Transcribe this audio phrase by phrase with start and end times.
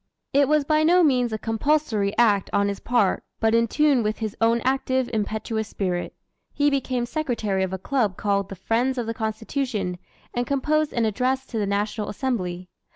[0.33, 4.17] It was by no means a compulsory act on his part, but in tune with
[4.17, 6.15] his own active, impetuous spirit.
[6.51, 9.99] He became secretary of a club called the "Friends of the Constitution,"
[10.33, 12.67] and composed an Address to the National Assembly.